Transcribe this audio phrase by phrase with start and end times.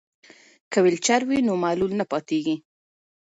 [0.71, 2.55] که ویلچر وي نو معلول نه پاتیږي.